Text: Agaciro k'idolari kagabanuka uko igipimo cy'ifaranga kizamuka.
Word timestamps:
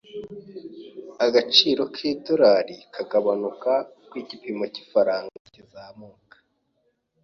Agaciro 1.25 1.81
k'idolari 1.93 2.75
kagabanuka 2.93 3.71
uko 4.03 4.13
igipimo 4.21 4.63
cy'ifaranga 4.73 5.35
kizamuka. 5.53 6.35